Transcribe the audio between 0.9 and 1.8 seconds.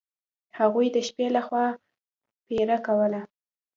د شپې له خوا